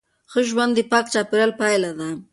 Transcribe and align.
ښه 0.31 0.41
ژوند 0.49 0.71
د 0.75 0.79
پاک 0.91 1.05
چاپیریال 1.13 1.51
پایله 1.59 1.91
ده. 1.99 2.09